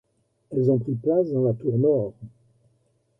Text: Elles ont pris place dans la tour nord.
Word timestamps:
Elles 0.49 0.71
ont 0.71 0.79
pris 0.79 0.95
place 0.95 1.29
dans 1.31 1.43
la 1.43 1.53
tour 1.53 1.77
nord. 1.77 2.13